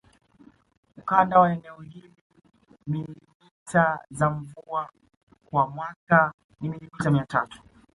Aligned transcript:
Ukanda 0.97 1.39
wa 1.39 1.51
eneo 1.53 1.81
hili 1.81 2.13
milimita 2.87 3.99
za 4.11 4.29
mvua 4.29 4.89
kwa 5.45 5.67
mwaka 5.67 6.33
ni 6.61 6.69
milimita 6.69 7.11
mia 7.11 7.25
tatu 7.25 7.61